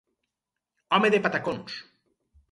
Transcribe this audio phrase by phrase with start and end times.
[0.97, 1.77] Home de patacons.